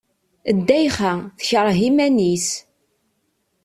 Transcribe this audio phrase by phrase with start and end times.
[0.57, 2.47] Ddayxa, tekreh iman-is.